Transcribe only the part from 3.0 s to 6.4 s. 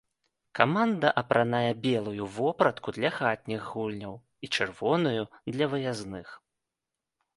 хатніх гульняў і чырвоную для выязных.